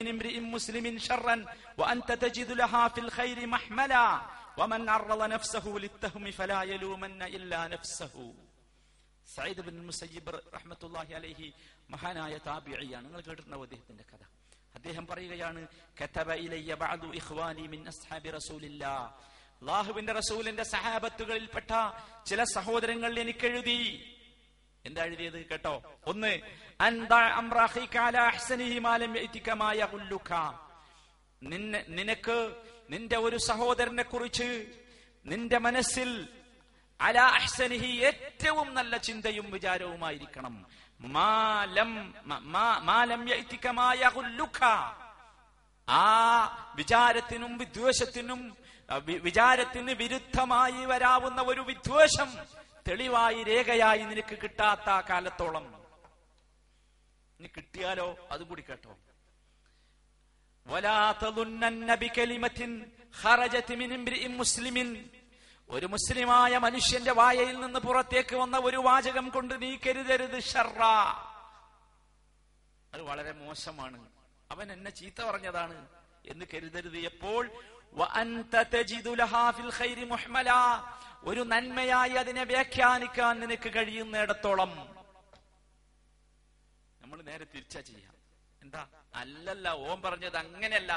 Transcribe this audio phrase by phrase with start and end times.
[0.00, 1.44] من امرئ مسلم شرا
[1.78, 4.20] وأنت تجد لها في الخير محملا
[4.58, 8.14] ومن عرض نفسه للتهم فلا يلومن إلا نفسه
[9.28, 11.46] Sayyid bin Musayyib റഹ്മത്തുള്ളാഹി അലൈഹി
[11.90, 14.22] മഹാനായ താബിഇയാണ് നിങ്ങൾ കേട്ടിട്ടുണ്ടാവും അദ്ദേഹത്തിന്റെ കഥ
[14.74, 15.60] അദ്ദേഹം പറയുകയാണ്
[16.00, 18.94] കതബ ഇലയ്യ ബഅദു ഇഖ്വാനി മിൻ അസ്ഹാബി റസൂലില്ലാ
[19.60, 21.70] അല്ലാഹുവിന്റെ റസൂലിന്റെ സഹാബത്തുകളിൽപ്പെട്ട
[22.30, 23.78] ചില സഹോദരങ്ങൾ എനിക്ക് എഴുതി
[24.88, 25.74] എന്താ എഴുതിയത് കേട്ടോ?
[26.06, 26.32] ഒന്ന്
[31.88, 32.36] നിനക്ക്
[32.90, 34.48] നിന്റെ ഒരു സഹോദരനെ കുറിച്ച്
[35.26, 36.10] നിന്റെ മനസ്സിൽ
[37.00, 40.54] അലാ അഹ്സനിഹി ഏറ്റവും നല്ല ചിന്തയും വിചാരവുമായിരിക്കണം.
[41.00, 41.90] മാലം
[42.86, 43.22] മാലം
[45.88, 46.06] ആ
[46.76, 48.40] വിചാരത്തിനും വിദ്വേഷത്തിനും
[49.26, 52.28] വിചാരത്തിന് വിരുദ്ധമായി വരാവുന്ന ഒരു വിദ്വേഷം
[52.88, 55.86] തെളിവായി രേഖയായി നിനക്ക് കിട്ടാത്ത കാലത്തോളം.
[57.40, 58.16] ഇനി കിട്ടിയാലോ?
[58.30, 58.96] അതും കൂടി കേട്ടോ.
[64.36, 65.10] മുസ്ലിമിൻ.
[65.70, 70.82] ഒരു മുസ്ലിമായ മനുഷ്യന്റെ വായയിൽ നിന്ന് പുറത്തേക്ക് വന്ന ഒരു വാചകം കൊണ്ട് നീ കരുതരുത് ഷറ
[72.94, 74.08] അത് വളരെ മോശമാണ്.
[74.50, 75.88] അവൻ എന്നെ ചീത്ത പറഞ്ഞതാണ്.
[76.26, 77.50] എന്ന് കരുതരുത് എപ്പോൾ?
[81.22, 84.72] ഒരു നന്മയായി അതിനെ വ്യാഖ്യാനിക്കാൻ നിനക്ക് കഴിയുന്നിടത്തോളം
[87.00, 88.14] നമ്മൾ നേരെ തിരിച്ചാ ചെയ്യാം.
[88.62, 88.82] എന്താ?
[89.14, 90.92] അല്ലല്ല ഓം പറഞ്ഞത് അങ്ങനെയല്ല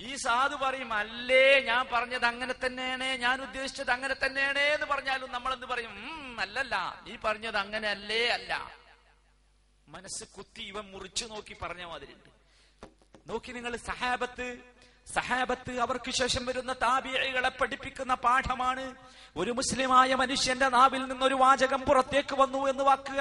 [0.00, 5.52] ഈ സാധു പറയും അല്ലേ ഞാൻ പറഞ്ഞത് അങ്ങനെ തന്നെയാണ് ഞാൻ ഉദ്ദേശിച്ചത് അങ്ങനെ തന്നെയാണ് എന്ന് പറഞ്ഞാലും നമ്മൾ
[5.56, 5.94] എന്ത് പറയും
[6.44, 8.22] അല്ലല്ല ഈ പറഞ്ഞത് അങ്ങനെ അല്ലേ.
[8.36, 8.52] അല്ല
[9.88, 12.14] മനസ്സ് കുത്തി ഇവൻ മുറിച്ചു നോക്കി പറഞ്ഞ മാതിരി
[13.26, 14.46] നോക്കി നിങ്ങൾ സഹാബത്ത്
[15.14, 18.94] സഹാബത്ത് അവർക്ക് ശേഷം വരുന്ന താബിയകളെ പഠിപ്പിക്കുന്ന പാഠമാണ്.
[19.36, 23.20] ഒരു മുസ്ലിമായ മനുഷ്യന്റെ നാവിൽ നിന്നൊരു വാചകം പുറത്തേക്ക് വന്നു എന്ന് വാക്കുക.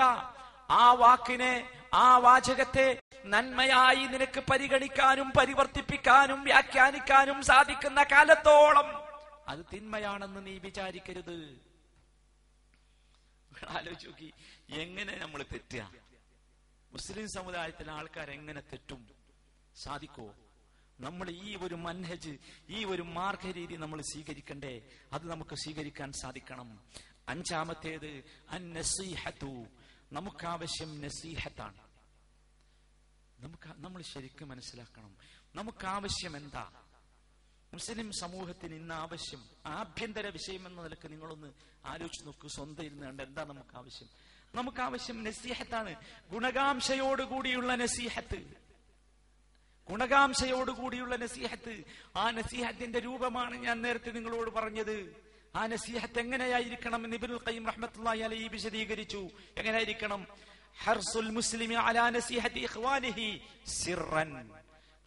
[0.70, 8.88] ആ വാക്കിനെ ആ വാചകത്തെ നന്മയായി നിനക്ക് പരിഗണിക്കാനും പരിവർത്തിപ്പിക്കാനും വ്യാഖ്യാനിക്കാനും സാധിക്കുന്ന കാലത്തോളം
[9.48, 11.38] അത് തിന്മയാണെന്ന് നീ വിചാരിക്കരുത്.
[13.70, 14.26] ആലോചിച്ച്
[14.70, 15.92] എങ്ങനെ നമ്മൾ തെറ്റുക?
[16.92, 19.10] മുസ്ലിം സമുദായത്തിലെ ആൾക്കാർ എങ്ങനെ തെറ്റും?
[19.84, 20.34] സാധിക്കോ
[21.00, 22.38] നമ്മൾ ഈ ഒരു മൻഹജ്
[22.70, 24.82] ഈ ഒരു മാർഗരീതി നമ്മൾ സ്വീകരിക്കണ്ടേ?
[25.14, 26.80] അത് നമുക്ക് സ്വീകരിക്കാൻ സാധിക്കണം.
[27.30, 29.66] അഞ്ചാമത്തേത് അൻ നസീഹത്തു
[30.12, 31.88] നമുക്കാവശ്യം നസീഹത്താണ്.
[33.40, 35.18] നമുക്ക് നമ്മൾ ശരിക്കും മനസ്സിലാക്കണം.
[35.56, 36.72] നമുക്കാവശ്യം എന്താ?
[37.74, 41.54] മുസ്ലിം സമൂഹത്തിന് ഇന്ന് ആവശ്യം ആഭ്യന്തര വിഷയം എന്ന നിലയ്ക്ക് നിങ്ങളൊന്ന്
[41.86, 42.48] ആലോചിച്ച് നോക്കൂ.
[42.48, 44.08] സ്വന്തം ഇരുന്ന് കണ്ട് എന്താ നമുക്ക് ആവശ്യം
[44.56, 45.96] നമുക്ക് ആവശ്യം നസീഹത്താണ്.
[46.30, 48.67] ഗുണകാംക്ഷയോടുകൂടിയുള്ള നസീഹത്ത്.
[49.90, 51.84] ഗുണകാംക്ഷയോടുകൂടിയുള്ള നസീഹത്ത്.
[52.16, 55.16] ആ നസീഹത്തിന്റെ രൂപമാണ് ഞാൻ നേരത്തെ നിങ്ങളോട് പറഞ്ഞത്.
[55.56, 59.30] ആ നസീഹത്ത് എങ്ങനെയായിരിക്കണം എന്ന് ഇബ്നുൽ ഖയ്യിം റഹ്മത്തുള്ളാഹി അലൈഹി വിശദീകരിച്ചു.
[59.58, 60.28] എങ്ങനെയായിരിക്കണം?
[60.84, 64.50] ഹർസുൽ മുസ്ലിമി അലാ നസീഹത്തി ഇഖ്വാനിഹി സിർറൻ.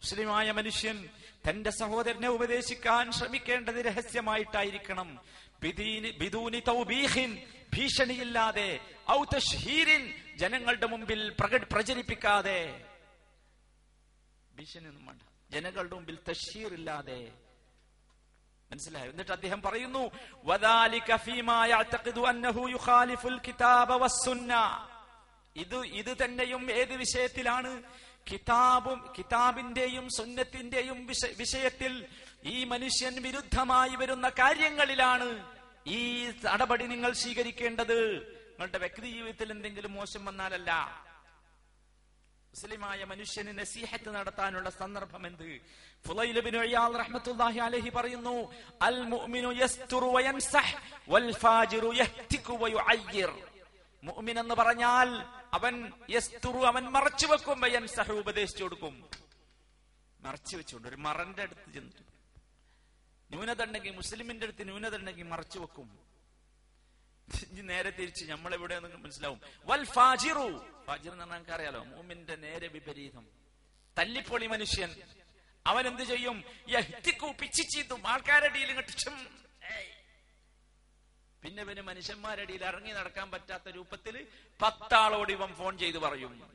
[0.03, 1.09] മുസ്ലിമായ മനുഷ്യൻ
[1.49, 5.19] തന്റെ സഹോദരനെ ഉപദേശിക്കാൻ ശ്രമിക്കേണ്ടത് രഹസ്യമായിട്ടായിരിക്കണം.
[7.73, 8.79] ഭീഷണിയില്ലാതെ
[10.35, 11.29] ജനങ്ങളുടെ മുമ്പിൽ
[11.71, 12.90] പ്രചരിപ്പിക്കാതെ.
[14.61, 15.21] ഭീഷണിയൊന്നും വേണ്ട.
[15.51, 17.31] ജനങ്ങളുടെ മുമ്പിൽ തഷീർ ഇല്ലാതെ
[18.71, 19.11] മനസ്സിലായോ?
[19.11, 20.11] എന്നിട്ട് അദ്ദേഹം പറയുന്നു
[25.55, 27.83] ഇത് ഇത് തന്നെയും ഏത് വിഷയത്തിലാണ്?
[28.31, 31.07] കിതാബും കിതാബിന്റെയും സുന്നത്തിന്റെയും
[31.37, 32.07] വിഷയത്തിൽ
[32.43, 35.53] ഈ മനുഷ്യൻ വിരുദ്ധമായി വരുന്ന കാര്യങ്ങളിലാണ്
[35.87, 37.99] ഈ നടപടി നിങ്ങൾ സ്വീകരിക്കേണ്ടത്.
[38.21, 40.71] നിങ്ങളുടെ വ്യക്തി ജീവിതത്തിൽ എന്തെങ്കിലും മോശം വന്നാലല്ല.
[42.53, 45.45] മുസ്ലിമായ മനുഷ്യന് നസീഹത്ത് നടത്താനുള്ള സന്ദർഭം എന്ത്
[47.01, 48.33] റഹ്മത്തുള്ളാഹി അലൈഹി പറയുന്നു
[48.87, 50.73] അൽ മുഅ്മിനു യസ്തുറു വയൻസഹ്
[51.13, 53.31] വൽ ഫാജിറു യഹ്തികു വയുഅയ്യിർ.
[54.03, 55.09] മുഅ്മിൻ എന്ന് പറഞ്ഞാൽ
[55.57, 55.75] അവൻ
[56.15, 58.95] യസ്തുറു അവൻ മറച്ചു വെക്കും വയൻസഹു ഉപദേശിച്ചു കൊടുക്കും.
[60.19, 62.03] മറച്ചു വെച്ചുകൊണ്ട് ഒരു മറന്റെ അടുത്ത് ചെന്നിട്ട്
[63.29, 65.87] ന്യൂനത ഉണ്ടെങ്കിൽ മുസ്ലിമിന്റെ അടുത്ത് ന്യൂനത ഉണ്ടെങ്കിൽ മറച്ചു വെക്കും.
[67.51, 69.41] നേരെ തിരിച്ച് എവിടെയാണെന്ന് മനസ്സിലാവും.
[69.65, 70.65] വൽ ഫാജിറു.
[70.87, 73.27] ഫാജിർ എന്ന് പറഞ്ഞാൽ അറിയാലോ മൂമിന്റെ നേരെ വിപരീതം.
[73.97, 74.95] തല്ലിപ്പൊളി മനുഷ്യൻ.
[75.67, 76.43] അവൻ എന്ത് ചെയ്യും?
[78.07, 78.91] ആൾക്കാരുടെ ഇടയിൽ ഇങ്ങോട്ട്
[81.43, 84.27] പിന്നെ പിന്നെ മനുഷ്യന്മാരുടെ ഇടയിൽ ഇറങ്ങി നടക്കാൻ പറ്റാത്ത രൂപത്തിൽ
[84.61, 86.51] പത്താളോട് ഇവൻ ഫോൺ ചെയ്ത് പറയും.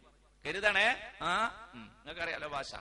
[0.46, 1.12] കരുതണേ?
[1.22, 1.70] ആ?
[1.74, 2.74] നിങ്ങൾക്കറിയാലോ ഭാഷ.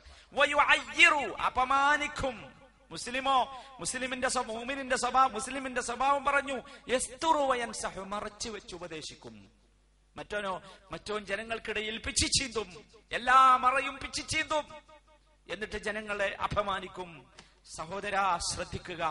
[1.46, 2.65] അപമാനിക്കും.
[2.95, 3.63] മുസ്ലിമോ?
[3.80, 9.51] മുസ്ലിമിന്റെ മൂമിനിന്റെ സ്വഭാവം മുസ്ലിമിന്റെ സ്വഭാവം പറഞ്ഞു യസ്തുറു വയൻസഹു മറച്ചു വെച്ച് ഉപദേശിക്കും.
[10.18, 10.62] മറ്റോനോ
[10.92, 14.63] മറ്റോൻ ജനങ്ങൾക്കിടയിൽ പിച്ചിച്ചീന്തും എല്ലാ മറയും പിച്ചിച്ചീന്തും
[15.50, 17.31] എന്നിട്ട് ജനങ്ങളെ അപമാനിക്കും.
[17.77, 19.03] സഹോദര ശ്രദ്ധിക്കുക.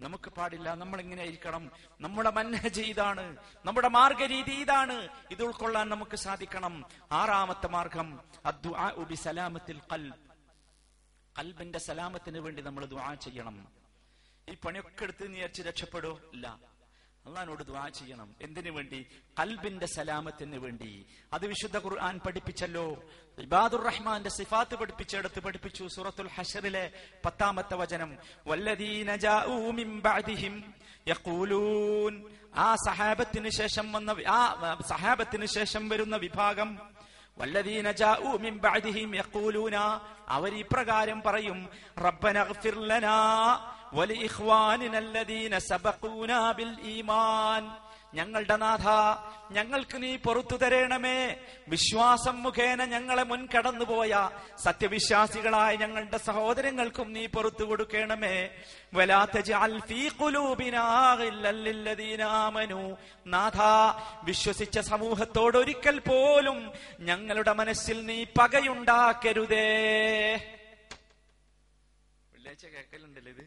[0.00, 1.70] നമുക്ക് പാടില്ല നമ്മൾ ഇങ്ങനെ ഇരിക്കണം.
[2.00, 5.08] നമ്മുടെ മന്നഹജ് ഇതാണ് നമ്മുടെ മാർഗരീതി ഇതാണ്.
[5.30, 6.84] ഇത് ഉൾക്കൊള്ളാൻ നമുക്ക് സാധിക്കണം.
[7.12, 10.29] ആറാമത്തെ മാർഗം അദ്ദു ഉബി സലാമത്തിൽ ഖൽബ്.
[11.38, 13.68] കൽബിന്റെ സലാമത്തിന് വേണ്ടി നമ്മൾ ദ്വാ ചെയ്യണം.
[14.50, 16.20] ഈ പണിയൊക്കെ എടുത്ത് നീ അടിച്ച് രക്ഷപ്പെടോ?
[16.32, 16.58] ഇല്ല.
[17.26, 18.34] അള്ളഹാനോട് ദ്വാ ചെയ്യണം.
[18.42, 19.06] എന്തിനു വേണ്ടി?
[19.40, 21.06] കൽബിന്റെ സലാമത്തിന് വേണ്ടി.
[21.32, 23.04] അത് വിശുദ്ധ ഖുർആൻ പഠിപ്പിച്ചല്ലോ.
[23.38, 26.92] ഇബാദുർ റഹ്മാന്റെ സിഫാത്ത് പഠിപ്പിച്ചെടുത്ത് പഠിപ്പിച്ചു സൂറത്തുൽ ഹഷറിലെ
[27.24, 28.18] പത്താമത്തെ വചനം.
[31.08, 32.30] യഖൂലൂൻ.
[32.54, 36.99] ആ സഹാബത്തിന് ശേഷം വന്ന ആ സഹാബത്തിന് ശേഷം വരുന്ന വിഭാഗം
[37.40, 39.76] വല്ലദീന ജാഊ മിൻ ബഅദിഹിം യഖൂലൂന.
[40.28, 43.16] അവർ ഇപ്രകാരം പറയും റബ്ബന ഇഗ്ഫിർ ലനാ
[46.84, 47.62] ഈമാൻ.
[48.14, 48.86] ഞങ്ങളുടെ നാഥ
[49.52, 51.36] ഞങ്ങൾക്ക് നീ പുറത്തു തരേണമേ.
[51.68, 58.50] വിശ്വാസം മുഖേന ഞങ്ങളെ മുൻകടന്നുപോയ സത്യവിശ്വാസികളായ ഞങ്ങളുടെ സഹോദരങ്ങൾക്കും നീ പുറത്തു കൊടുക്കണമേ.
[63.26, 63.60] നാഥ
[64.22, 69.66] വിശ്വസിച്ച സമൂഹത്തോട് ഒരിക്കൽ പോലും ഞങ്ങളുടെ മനസ്സിൽ നീ പകയുണ്ടാക്കരുതേ.
[72.32, 73.44] വെള്ളിയാഴ്ച കേൾക്കലുണ്ടല്ലേ ഇത്?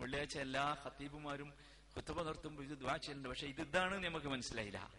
[0.00, 4.90] വെള്ളിയാഴ്ച എല്ലാ ഖത്തീബുമാരും കുത്തുബ നിർത്തുമ്പോൾ ഇത് ദ്വാ ചെയ്യുന്നുണ്ട് പക്ഷെ ഇത് ഇതാണ് നമുക്ക് മനസ്സിലായില്ല.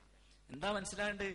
[0.50, 1.28] എന്താ മനസ്സിലാണ്ട്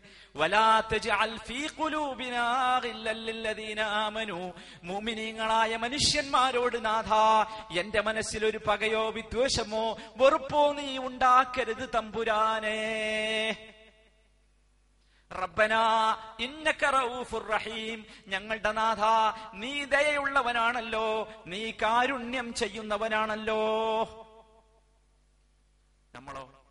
[4.82, 7.12] മുഅ്മിനീങ്ങളായ മനുഷ്യന്മാരോട് നാഥ
[7.78, 12.78] എന്റെ മനസ്സിൽ ഒരു പകയോ വിദ്വേഷമോ വെറുപ്പോ നീ ഉണ്ടാക്കരുത് തമ്പുരാനേ.
[15.30, 15.84] റബ്ബനാ
[16.40, 18.04] ഇന്നക റഊഫുർ റഹീം.
[18.28, 19.02] ഞങ്ങളുടെ നാഥ
[19.54, 23.62] നീ ദയയുള്ളവനാണല്ലോ നീ കാരുണ്യം ചെയ്യുന്നവനാണല്ലോ.
[26.14, 26.66] നമ്മളോ?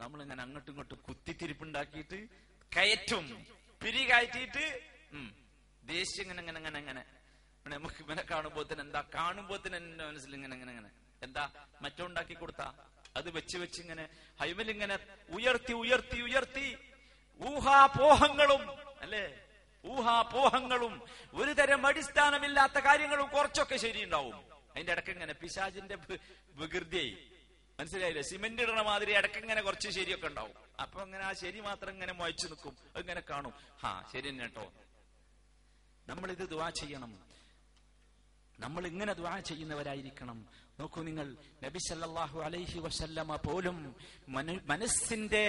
[0.00, 2.28] നമ്മളിങ്ങനെ അങ്ങോട്ടും ഇങ്ങോട്ടും കുത്തിത്തിരിപ്പുണ്ടാക്കിയിട്ട്
[2.76, 3.46] കയറ്റും
[3.82, 4.80] പിരി കയറ്റിയിട്ട്
[5.12, 5.34] ഉം,
[5.84, 7.04] ദേഷ്യം ഇങ്ങനെ ഇങ്ങനെ ഇങ്ങനെ ഇങ്ങനെ.
[7.66, 8.22] നമുക്ക് ഇവനെ
[8.72, 9.04] തന്നെ എന്താ?
[9.14, 10.90] കാണുമ്പോത്തിന് എന്റെ മനസ്സിൽ ഇങ്ങനെ ഇങ്ങനെ ഇങ്ങനെ.
[11.22, 11.66] എന്താ?
[11.82, 12.62] മറ്റോ ഉണ്ടാക്കി കൊടുത്ത?
[13.16, 14.08] അത് വെച്ച് വെച്ച് ഇങ്ങനെ
[14.40, 14.98] ഹൈമൽ ഇങ്ങനെ
[15.30, 16.78] ഉയർത്തി ഉയർത്തി ഉയർത്തി.
[17.42, 19.40] ഊഹാപോഹങ്ങളും അല്ലേ?
[19.86, 21.02] ഊഹാപോഹങ്ങളും.
[21.34, 24.34] ഒരു തരം അടിസ്ഥാനമില്ലാത്ത കാര്യങ്ങളും കുറച്ചൊക്കെ ശരിയുണ്ടാവും.
[24.74, 26.18] അതിന്റെ ഇടയ്ക്ക് ഇങ്ങനെ പിശാചിന്റെ വി-
[26.50, 27.35] വികൃതിയായി.
[27.80, 28.22] മനസ്സിലായില്ലേ?
[28.22, 30.54] സിമെന്റ് ഇടണ മാതിരി ഇടയ്ക്ക് ഇങ്ങനെ കുറച്ച് ശരിയൊക്കെ ഉണ്ടാവും.
[30.80, 32.76] അപ്പൊ അങ്ങനെ ആ ശരി മാത്രം ഇങ്ങനെ മുയച്ചു നിൽക്കും.
[32.96, 33.54] ഇങ്ങനെ കാണും.
[33.82, 34.72] ഹാ ശരി തന്നെ കേട്ടോ.
[36.08, 37.12] നമ്മൾ ഇത് ദുവാ ചെയ്യണം.
[38.60, 40.48] നമ്മൾ ഇങ്ങനെ ദുആ ചെയ്യുന്നവരായിരിക്കണം.
[40.80, 43.96] നോക്കൂ നിങ്ങൾ നബി സല്ലാഹു അലൈഹി വസല്ലമ പോലും
[44.66, 45.44] മനസ്സിന്റെ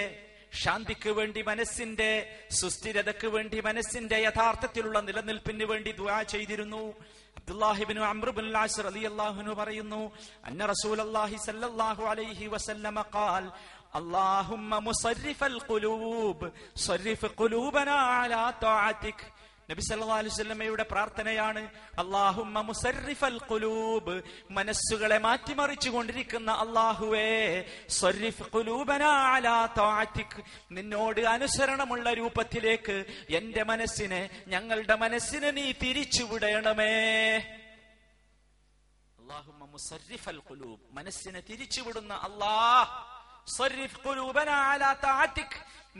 [0.52, 2.10] ശാന്തിക്ക് വേണ്ടി മനസ്സിന്റെ
[2.50, 6.94] സുസ്ഥിരതക്ക് വേണ്ടി മനസ്സിന്റെ യഥാർത്ഥത്തിലുള്ള നിലനിൽപ്പിന് വേണ്ടി ദുആ ചെയ്തിരുന്നു.
[7.39, 10.01] അബ്ദുല്ലാഹിബിനു അമ്രുബിൻ ആസ് റളിയല്ലാഹു പറയുന്നു
[10.49, 13.45] അന്ന റസൂലല്ലാഹി സല്ലല്ലാഹു അലൈഹി വസല്ലമ ഖാൽ
[13.95, 16.39] اللهم مصرف القلوب
[16.79, 19.19] صرف قلوبنا على طاعتك
[19.68, 21.62] നബി സല്ലല്ലാഹു അലൈഹി വസല്ലമയുടെ പ്രാർത്ഥനയാണ്
[23.48, 24.14] ഖുലൂബ്.
[24.58, 26.50] മനസ്സുകളെ മാറ്റിമറിച്ചു കൊണ്ടിരിക്കുന്ന
[29.78, 30.38] തആതിക്
[30.76, 32.96] നിന്നോട് അനുസരണമുള്ള രൂപത്തിലേക്ക്
[33.40, 34.22] എന്റെ മനസ്സിനെ
[34.54, 36.96] ഞങ്ങളുടെ മനസ്സിനെ നീ തിരിച്ചു വിടണമേ.
[39.18, 40.40] അല്ലാഹുമ്മ മുസരിഫൽ
[40.98, 42.90] മനസ്സിനെ തിരിച്ചുവിടുന്ന അല്ലാഹ്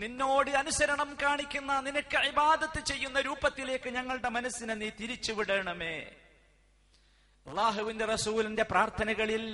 [0.00, 5.96] നിന്നോട് അനുസരണം കാണിക്കുന്ന നിനക്ക് ഇബാദത്ത് ചെയ്യുന്ന രൂപത്തിലേക്ക് ഞങ്ങളുടെ മനസ്സിനെ നീ തിരിച്ചുവിടണമേ.
[7.46, 9.44] അള്ളാഹുവിന്റെ റസൂലിന്റെ പ്രാർത്ഥനകളിൽ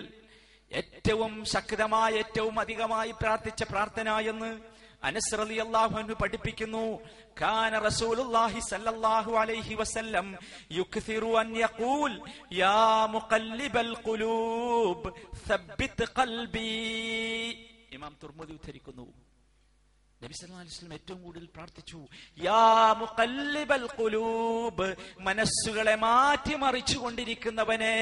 [0.73, 4.51] ഏറ്റവും ശക്തമായ ഏറ്റവും അധികമായി പ്രാർത്ഥിച്ച പ്രാർത്ഥന എന്ന്
[5.03, 7.01] അനസ് റളിയല്ലാഹു അൻഹു പഠിപ്പിക്കുന്നു.
[7.43, 10.27] കാന റസൂലുള്ളാഹി സല്ലല്ലാഹു അലൈഹി വസല്ലം
[10.73, 12.13] യുക്സിറു അൻ യഖൂൽ
[12.53, 15.13] യാ മുഖല്ലിബൽ ഖുലൂബ്
[15.49, 16.73] സബ്ബിത് ഖൽബി.
[17.97, 19.07] ഇമാം തുർമുദി ഉദ്ധരിക്കുന്നു.
[20.23, 21.99] നബി സല്ലല്ലാഹു അലൈഹി വസല്ലം ഏറ്റവും കൂടുതൽ പ്രാർത്ഥിച്ചു
[22.47, 22.61] യാ
[25.29, 27.97] മനസ്സുകളെ മാറ്റി മറിച്ചു കൊണ്ടിരിക്കുന്നവനെ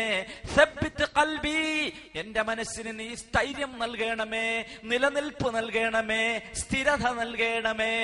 [1.19, 1.59] കൽബി
[2.23, 4.47] എന്റെ മനസ്സിന് നീ സ്ഥൈര്യം നൽകണമേ
[4.91, 6.25] നിലനിൽപ്പ് നൽകണമേ
[6.63, 7.95] സ്ഥിരത നൽകണമേ.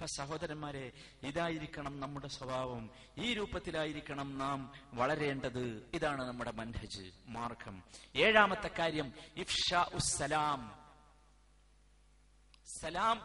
[0.00, 0.92] അപ്പൊ സഹോദരന്മാരെ
[1.22, 2.90] ഇതായിരിക്കണം നമ്മുടെ സ്വഭാവം.
[3.18, 5.90] ഈ രൂപത്തിലായിരിക്കണം നാം വളരേണ്ടത്.
[5.94, 7.82] ഇതാണ് നമ്മുടെ മൻഹജ് മാർഗം.
[8.16, 10.86] ഏഴാമത്തെ കാര്യം ഇഫ്ഷാ സലാം.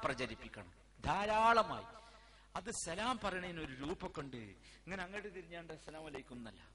[0.05, 0.73] പ്രചരിപ്പിക്കണം.
[1.05, 1.85] ധാരാളമായി.
[2.55, 6.67] അത് സലാം പറയണതിന് ഒരു രൂപമൊക്കെ ഉണ്ട് ഇങ്ങനെ അങ്ങോട്ട് തിരിഞ്ഞാണ്ട് അസ്സലാം വലൈക്കും എന്നല്ല.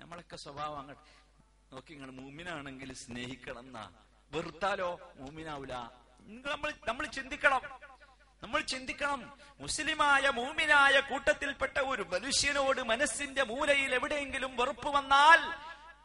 [0.00, 3.90] നമ്മളൊക്കെ സ്വഭാവം അങ്ങോട്ട് നോക്കി നിങ്ങൾ മൂമിനാണെങ്കിൽ സ്നേഹിക്കണം എന്നാ.
[4.32, 5.12] വെറുത്താലോ?
[5.16, 5.88] മൂമിനാവൂല.
[6.20, 7.85] നമ്മൾ നമ്മൾ ചിന്തിക്കണം.
[8.46, 9.32] നമ്മൾ ചിന്തിക്കണം.
[9.60, 15.40] മുസ്ലിമായ മൂമിനായ കൂട്ടത്തിൽപ്പെട്ട ഒരു മനുഷ്യനോട് മനസ്സിന്റെ മൂലയിൽ എവിടെയെങ്കിലും വെറുപ്പ് വന്നാൽ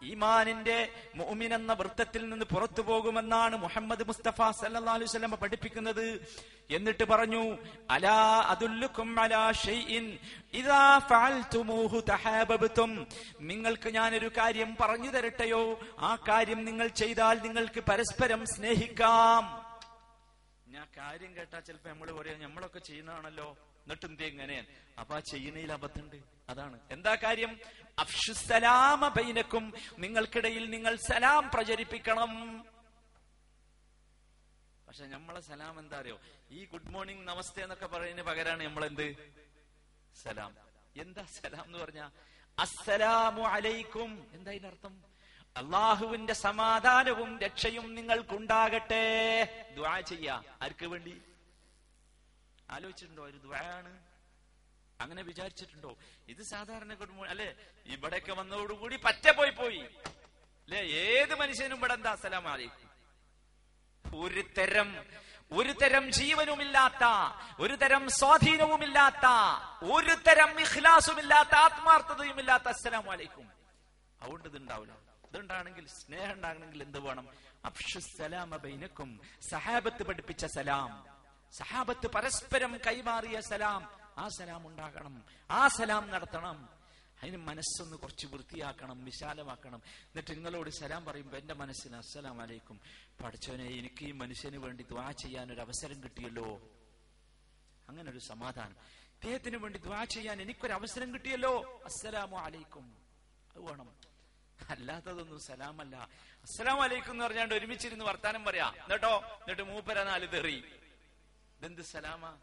[0.03, 6.27] ഈമാനിന്റെ മോമിൻ എന്ന വൃത്തത്തിൽ നിന്ന് പുറത്തു പോകുമെന്നാണ് മുഹമ്മദ് മുസ്തഫ സല്ലല്ലാഹു അലൈഹി വസല്ലം പഠിപ്പിക്കുന്നത്.
[6.69, 7.57] എന്നിട്ട് പറഞ്ഞു
[7.89, 13.07] അലാ അതുല്ലുക്കും അലാ ഫഅൽതുമൂഹു തഹാബബ്തും.
[13.39, 15.79] നിങ്ങൾക്ക് ഞാനൊരു കാര്യം പറഞ്ഞു തരട്ടെയോ?
[15.99, 19.60] ആ കാര്യം നിങ്ങൾ ചെയ്താൽ നിങ്ങൾക്ക് പരസ്പരം സ്നേഹിക്കാം.
[20.71, 23.51] ഞാൻ കാര്യം കേട്ടാ ചിലപ്പോ നമ്മൾ പറയാം നമ്മളൊക്കെ ചെയ്യുന്നതാണല്ലോ.
[23.51, 24.67] എന്നിട്ട് എന്ത് ഇങ്ങനെ?
[24.99, 26.15] അപ്പൊ ആ ചെയ്യുന്നതിൽ അബദ്ധമുണ്ട്.
[26.49, 26.79] അതാണ്.
[26.91, 27.59] എന്താ കാര്യം?
[27.99, 29.73] അഫ്ഷുസലാമ ബൈനക്കും.
[29.97, 32.63] നിങ്ങൾക്കിടയിൽ നിങ്ങൾ സലാം പ്രചരിപ്പിക്കണം.
[34.87, 36.19] പക്ഷെ നമ്മളെ സലാം എന്താ അറിയോ?
[36.51, 39.33] ഈ ഗുഡ് മോർണിംഗ് നമസ്തേ എന്നൊക്കെ പറയുന്നതിന് പകരാണ് നമ്മളെന്ത്
[40.23, 40.57] സലാം.
[40.97, 42.09] എന്താ സലാം എന്ന് പറഞ്ഞ?
[42.59, 44.29] അസ്സലാമു അലൈക്കും.
[44.33, 45.10] എന്താ ഇതിനർത്ഥം
[45.57, 49.03] അള്ളാഹുവിന്റെ സമാധാനവും രക്ഷയും നിങ്ങൾക്കുണ്ടാകട്ടെ.
[49.75, 50.43] ദ്വാ ചെയ്യ.
[50.61, 51.21] ആർക്ക് വേണ്ടി?
[52.69, 53.23] ആലോചിച്ചിട്ടുണ്ടോ?
[53.23, 53.99] ഒരു ദ്വായാണ്
[55.01, 55.97] അങ്ങനെ വിചാരിച്ചിട്ടുണ്ടോ?
[56.27, 57.55] ഇത് സാധാരണ കുടുംബം അല്ലെ?
[57.85, 59.79] ഇവിടെയൊക്കെ വന്നതോടുകൂടി പറ്റ പോയി പോയി.
[60.63, 60.79] അല്ലെ?
[60.79, 62.11] ഏത് മനുഷ്യനും ഇവിടെ എന്താ?
[62.11, 62.91] അസ്സലാം അലൈക്കും.
[64.21, 65.05] ഒരു തരം
[65.51, 67.05] ഒരു തരം ജീവനുമില്ലാത്ത
[67.59, 69.27] ഒരു തരം സ്വാധീനവുമില്ലാത്ത
[69.83, 73.51] ഒരു തരം ഇഖ്ലാസുമില്ലാത്ത ആത്മാർത്ഥതയുമില്ലാത്ത അസ്സലാം വലൈക്കും
[74.21, 77.27] അതുകൊണ്ട് ഇതുണ്ടാവില്ല ഇതുണ്ടാണെങ്കിൽ സ്നേഹം ഉണ്ടാകണമെങ്കിൽ എന്ത് വേണം?
[78.57, 79.19] ബൈനക്കും.
[79.49, 81.05] സഹാബത്ത് പഠിപ്പിച്ച സലാം.
[81.51, 84.01] സഹാബത്ത് പരസ്പരം കൈമാറിയ സലാം.
[84.17, 85.23] ആ സലാം ഉണ്ടാകണം.
[85.51, 86.69] ആ സലാം നടത്തണം.
[87.23, 89.81] അതിന് മനസ്സൊന്ന് കുറച്ച് വൃത്തിയാക്കണം വിശാലമാക്കണം.
[89.85, 92.79] എന്നിട്ട് നിങ്ങളോട് സലാം പറയുമ്പോ എന്റെ മനസ്സിന് അസ്സലാം അലൈക്കും.
[93.23, 96.61] പഠിച്ചവനെ എനിക്ക് ഈ മനുഷ്യന് വേണ്ടി ദ്വാ ചെയ്യാൻ ഒരു അവസരം കിട്ടിയല്ലോ.
[97.89, 98.75] അങ്ങനെ ഒരു സമാധാനം.
[98.91, 101.81] ഇദ്ദേഹത്തിന് വേണ്ടി ദ്വാ ചെയ്യാൻ എനിക്കൊരു അവസരം കിട്ടിയല്ലോ.
[101.85, 102.97] അസ്സലാമു അലൈക്കും.
[103.55, 104.10] അത് വേണം.
[104.69, 105.95] അല്ലാത്തതൊന്നും സലാമല്ല.
[106.43, 108.73] അസ്സലാം വലൈക്കും എന്ന് പറഞ്ഞാണ്ട് ഒരുമിച്ചിരുന്ന് വർത്താനം പറയാ.
[108.83, 109.17] എന്നിട്ടോ?
[109.17, 110.63] എന്നിട്ട് മൂപ്പര നാല് തെറി
[111.57, 112.37] ഇതെന്ത് സലാമാ?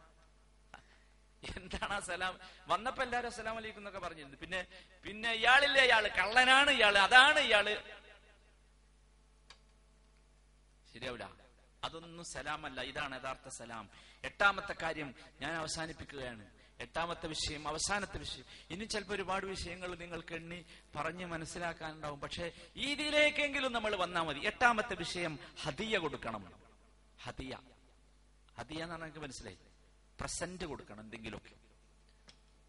[1.56, 2.38] എന്താണ് ആ സലാം?
[2.68, 4.36] വന്നപ്പോ എല്ലാരും അസ്സലാം വലൈക്കും എന്നൊക്കെ പറഞ്ഞിരുന്നു.
[4.36, 4.66] പിന്നെ
[5.04, 6.08] പിന്നെ ഇയാളില്ലേ ഇയാൾ?
[6.08, 6.98] കള്ളനാണ് ഇയാൾ.
[6.98, 7.82] അതാണ് ഇയാൾ.
[10.94, 11.30] ശരിയാവില്ല
[11.84, 12.80] അതൊന്നും സലാമല്ല.
[12.80, 13.90] ഇതാണ് യഥാർത്ഥ സലാം.
[14.24, 16.57] എട്ടാമത്തെ കാര്യം ഞാൻ അവസാനിപ്പിക്കുകയാണ്.
[16.80, 18.44] എട്ടാമത്തെ വിഷയം അവസാനത്തെ വിഷയം.
[18.70, 20.64] ഇനി ചിലപ്പോൾ ഒരുപാട് വിഷയങ്ങൾ നിങ്ങൾക്ക് എണ്ണി
[20.96, 22.20] പറഞ്ഞ് മനസ്സിലാക്കാനുണ്ടാവും.
[22.20, 24.40] പക്ഷെ ഇതിലേക്കെങ്കിലും നമ്മൾ വന്നാൽ മതി.
[24.46, 26.52] എട്ടാമത്തെ വിഷയം ഹതിയ കൊടുക്കണം.
[27.22, 27.58] ഹതിയ
[28.58, 29.58] ഹതിയ എന്നാണ് എനിക്ക് മനസ്സിലായി.
[30.20, 31.50] പ്രസന്റ് കൊടുക്കണം എന്തെങ്കിലുമൊക്കെ.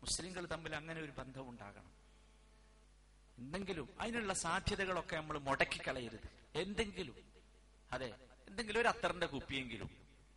[0.01, 1.92] മുസ്ലിങ്ങൾ തമ്മിൽ അങ്ങനെ ഒരു ബന്ധം ഉണ്ടാകണം.
[3.38, 6.30] എന്തെങ്കിലും അതിനുള്ള സാധ്യതകളൊക്കെ നമ്മൾ മുടക്കി കളയരുത്.
[6.56, 7.16] എന്തെങ്കിലും.
[7.92, 8.13] അതെ.
[8.50, 9.89] എന്തെങ്കിലും ഒരു അത്തറിന്റെ കുപ്പിയെങ്കിലും.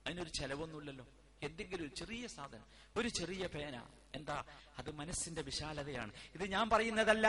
[0.06, 1.06] അതിനൊരു ചെലവൊന്നുമില്ലല്ലോ.
[1.46, 2.66] എന്തെങ്കിലും ഒരു ചെറിയ സാധനം
[3.00, 3.76] ഒരു ചെറിയ പേന
[4.18, 4.36] എന്താ
[4.80, 6.12] അത് മനസ്സിന്റെ വിശാലതയാണ്.
[6.36, 7.26] ഇത് ഞാൻ പറയുന്നതല്ല.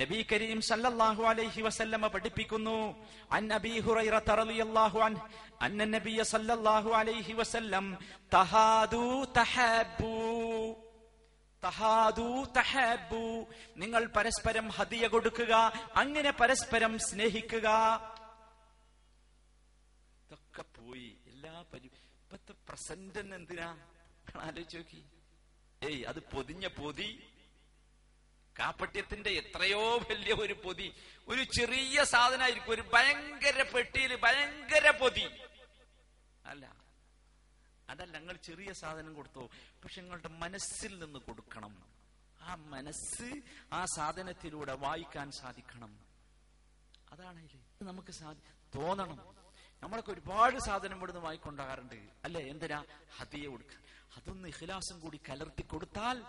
[0.00, 2.76] നബി കരീം സല്ലല്ലാഹു അലൈഹി വസല്ലമ പഠിപ്പിക്കുന്നു
[3.36, 5.12] അൻ അബീ ഹുറൈറ റളിയല്ലാഹു അൻ
[5.66, 7.84] അന്ന നബിയ സല്ലല്ലാഹു അലൈഹി വസല്ലം
[8.34, 9.04] തഹാദു
[12.56, 13.22] തഹാബു
[13.82, 15.52] നിങ്ങൾ പരസ്പരം ഹദിയ കൊടുക്കുക
[16.02, 17.68] അങ്ങനെ പരസ്പരം സ്നേഹിക്കുക.
[20.24, 21.88] ഇതൊക്കെ പോയി എല്ലാ പരി
[22.34, 23.78] ഇപ്പത്തെ പ്രസന്റ് എന്തിനാ?
[24.36, 25.04] ആലോചിച്ച് നോക്കി.
[25.82, 27.28] ഏയ് അത് പൊതിഞ്ഞ പൊതി.
[28.58, 30.94] കാപ്പട്യത്തിന്റെ എത്രയോ വലിയ ഒരു പൊതി.
[31.28, 32.70] ഒരു ചെറിയ സാധനമായിരിക്കും.
[32.70, 35.28] ഒരു ഭയങ്കര പെട്ടിയിൽ ഭയങ്കര പൊതി.
[36.46, 36.76] അല്ല
[37.88, 39.48] അതല്ല നിങ്ങൾ ചെറിയ സാധനം കൊടുത്തു.
[39.84, 41.82] പക്ഷെ നിങ്ങളുടെ മനസ്സിൽ നിന്ന് കൊടുക്കണം.
[42.40, 45.98] ആ മനസ്സ് ആ സാധനത്തിലൂടെ വായിക്കാൻ സാധിക്കണം.
[47.12, 47.48] അതാണ്.
[47.82, 48.40] നമുക്ക് സാധി
[48.78, 49.43] തോന്നണം.
[49.82, 52.40] നമ്മളൊക്കെ ഒരുപാട് സാധനം ഇവിടുന്ന് വായിക്കൊണ്ടാകാറുണ്ട് അല്ലെ?
[52.40, 52.84] എന്തിനാ?
[53.16, 53.80] ഹതിയെ കൊടുക്കാൻ.
[54.16, 56.22] അതൊന്ന് ഇഖ്ലാസും കൂടി കലർത്തി കൊടുത്താൽ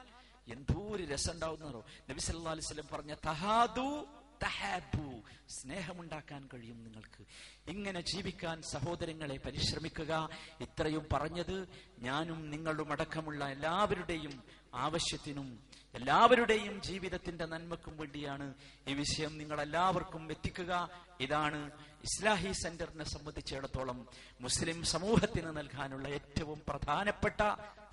[0.48, 4.08] എന്തോ ഒരു രസം ഉണ്ടാവുന്നോ നബി സല്ലാ അലൈഹി വസല്ലം പറഞ്ഞ തഹാദു
[4.44, 5.22] തഹാബു.
[5.50, 7.25] സ്നേഹമുണ്ടാക്കാൻ കഴിയും നിങ്ങൾക്ക്.
[7.70, 10.30] ഇങ്ങനെ ജീവിക്കാൻ സഹോദരങ്ങളെ പരിശ്രമിക്കുക.
[10.62, 11.68] ഇത്രയും പറഞ്ഞത്
[12.00, 15.64] ഞാനും നിങ്ങളും അടക്കമുള്ള എല്ലാവരുടെയും ആവശ്യത്തിനും
[15.96, 18.54] എല്ലാവരുടെയും ജീവിതത്തിന്റെ നന്മക്കും വേണ്ടിയാണ്
[18.88, 20.90] ഈ വിഷയം നിങ്ങൾ എല്ലാവർക്കും എത്തിക്കുക.
[21.20, 21.72] ഇതാണ്
[22.04, 24.08] ഇസ്ലാഹി സെന്ററിനെ സംബന്ധിച്ചിടത്തോളം
[24.42, 27.42] മുസ്ലിം സമൂഹത്തിന് നൽകാനുള്ള ഏറ്റവും പ്രധാനപ്പെട്ട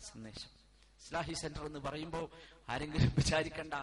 [0.00, 0.50] സന്ദേശം.
[1.02, 2.26] ഇസ്ലാഹി സെന്റർ എന്ന് പറയുമ്പോൾ
[2.68, 3.74] ആരെങ്കിലും വിചാരിക്കണ്ട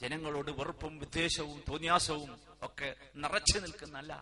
[0.00, 2.30] ജനങ്ങളോട് വെറുപ്പും വിദ്വേഷവും തോന്യാസവും
[2.62, 4.12] ഒക്കെ നിറച്ചു നിൽക്കുന്നല്ല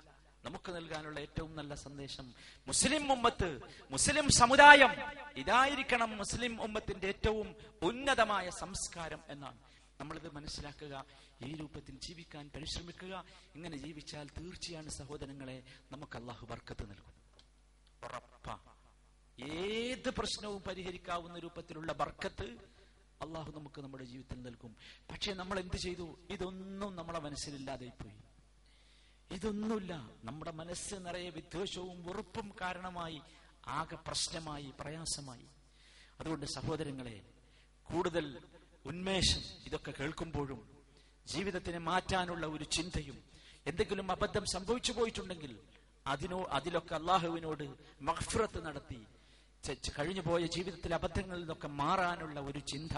[0.44, 2.34] നമുക്ക് നൽകാനുള്ള ഏറ്റവും നല്ല സന്ദേശം
[2.66, 4.90] മുസ്ലിം ഉമ്മത്ത് മുസ്ലിം സമുദായം
[5.36, 9.58] ഇതായിരിക്കണം മുസ്ലിം ഉമ്മത്തിന്റെ ഏറ്റവും ഉന്നതമായ സംസ്കാരം എന്നാണ്.
[10.00, 11.04] നമ്മളിത് മനസ്സിലാക്കുക
[11.44, 17.20] ഈ രൂപത്തിൽ ജീവിക്കാൻ പരിശ്രമിക്കുക ഇങ്ങനെ ജീവിച്ചാൽ തീർച്ചയാണ് സഹോദരങ്ങളെ നമുക്ക് അള്ളാഹു വർക്കത്ത് നൽകും.
[19.52, 22.46] ഏത് പ്രശ്നവും പരിഹരിക്കാവുന്ന രൂപത്തിലുള്ള ബർക്കത്ത്
[23.22, 24.76] അള്ളാഹു നമുക്ക് നമ്മുടെ ജീവിതത്തിൽ നൽകും.
[25.10, 26.18] പക്ഷെ നമ്മൾ എന്ത് ചെയ്തു?
[26.30, 28.29] ഇതൊന്നും നമ്മളെ മനസ്സിലില്ലാതെ പോയി.
[29.30, 29.92] ഇതൊന്നുമില്ല.
[30.24, 33.18] നമ്മുടെ മനസ്സ് നിറയെ വിദ്വേഷവും വെറുപ്പും കാരണമായി
[33.66, 35.46] ആകെ പ്രശ്നമായി പ്രയാസമായി.
[36.20, 37.16] അതുകൊണ്ട് സഹോദരങ്ങളെ
[37.90, 38.26] കൂടുതൽ
[38.86, 40.60] ഉന്മേഷം ഇതൊക്കെ കേൾക്കുമ്പോഴും
[41.26, 43.18] ജീവിതത്തിനെ മാറ്റാനുള്ള ഒരു ചിന്തയും
[43.66, 45.52] എന്തെങ്കിലും അബദ്ധം സംഭവിച്ചു പോയിട്ടുണ്ടെങ്കിൽ
[46.06, 47.64] അതിനോ അതിലൊക്കെ അള്ളാഹുവിനോട്
[48.00, 49.00] മഹ്ഫുറത്ത് നടത്തി
[49.98, 52.92] കഴിഞ്ഞു പോയ ജീവിതത്തിലെ അബദ്ധങ്ങളിൽ നിന്നൊക്കെ മാറാനുള്ള ഒരു ചിന്ത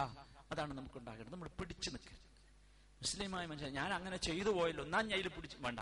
[0.53, 2.19] അതാണ് നമുക്ക് ഉണ്ടാകേണ്ടത് നമ്മൾ പിടിച്ചു നിൽക്കുക.
[3.03, 5.81] മുസ്ലിമായ മനുഷ്യൻ ഞാൻ അങ്ങനെ ചെയ്തു പോയല്ലോ ഞാൻ ഇതിൽ പിടിച്ച് വേണ്ട.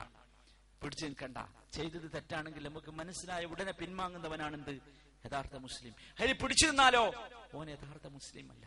[0.82, 1.36] പിടിച്ചു നിൽക്കണ്ട.
[1.72, 4.80] ചെയ്തത് തെറ്റാണെങ്കിൽ നമുക്ക് മനസ്സിലായ ഉടനെ പിന്മാങ്ങുന്നവനാണെന്ത്
[5.26, 5.94] യഥാർത്ഥ മുസ്ലിം.
[6.20, 7.12] അതിൽ പിടിച്ചു നിന്നാലോ?
[7.54, 8.66] ഓൻ യഥാർത്ഥ മുസ്ലിം അല്ല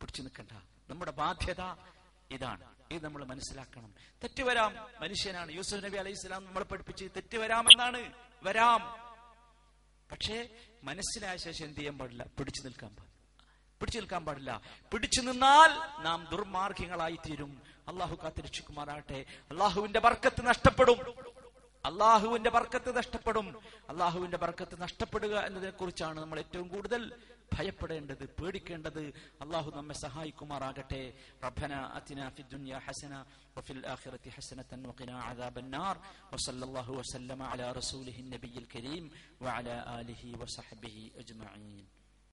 [0.00, 0.50] പിടിച്ചു നിൽക്കണ്ട.
[0.90, 1.60] നമ്മുടെ ബാധ്യത
[2.30, 2.74] ഇതാണ്.
[2.90, 3.94] ഇത് നമ്മൾ മനസ്സിലാക്കണം.
[4.22, 5.52] തെറ്റ് വരാം മനുഷ്യനാണ്.
[5.52, 8.80] യൂസഫ് നബി അലൈഹി സ്വലാം നമ്മളെ പഠിപ്പിച്ച് തെറ്റ് വരാമെന്നാണ് വരാം.
[10.12, 12.24] പക്ഷേ മനസ്സിലായ ശേഷം എന്ത് ചെയ്യാൻ പാടില്ല?
[12.24, 13.13] പിടിച്ചു നിൽക്കാൻ പാടില്ല.
[13.80, 14.60] പിടിച്ചു നിൽക്കാൻ പാടില്ല.
[14.92, 15.70] പിടിച്ചു നിന്നാൽ
[16.02, 17.62] നാം ദുർമാർഗങ്ങളായി തീരും.
[17.88, 20.98] അള്ളാഹു കാത്തിരക്ഷിക്കുമാറാകട്ടെ അള്ളാഹുവിന്റെ വർക്കത്ത് നഷ്ടപ്പെടും.
[21.84, 23.46] അള്ളാഹുവിന്റെ വർക്കത്ത് നഷ്ടപ്പെടും.
[23.88, 27.12] അള്ളാഹുവിന്റെ വർക്കത്ത് നഷ്ടപ്പെടുക എന്നതിനെ കുറിച്ചാണ് നമ്മൾ ഏറ്റവും കൂടുതൽ
[27.52, 29.02] ഭയപ്പെടേണ്ടത് പേടിക്കേണ്ടത്.
[29.40, 31.12] അള്ളാഹു നമ്മെ സഹായിക്കുമാറാകട്ടെ.
[31.44, 32.42] റബ്ബന അത്തിന ഫി
[32.86, 33.24] ഹസന
[33.56, 35.96] വഫിൽ ആഖിറതി ഹസനതൻ വഖിന അദാബൻ നാർ
[36.32, 39.10] വസല്ലല്ലാഹു വസല്ലമ അലാ റസൂലിഹിൻ നബിയിൽ കരീം
[39.42, 42.03] വഅലാ ആലിഹി വസഹ്ബിഹി അജ്മഈൻ.